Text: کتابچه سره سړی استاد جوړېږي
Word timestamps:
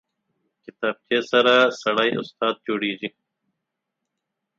کتابچه 0.63 1.19
سره 1.31 1.53
سړی 1.81 2.09
استاد 2.21 2.55
جوړېږي 2.67 3.09